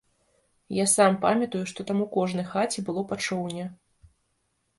Я 0.77 0.85
сам 0.93 1.17
памятаю, 1.25 1.63
што 1.73 1.85
там 1.89 2.01
у 2.07 2.07
кожнай 2.15 2.47
хаце 2.55 2.85
было 2.89 3.05
па 3.13 3.19
чоўне. 3.29 3.69